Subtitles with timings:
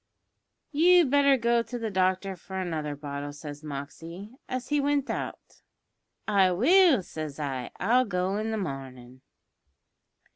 [0.73, 5.61] "`You'd better go to the doctor for another bottle,' says Moxey, as he wint out.
[6.27, 9.21] "`I will,' says I; `I'll go i' the marnin'.'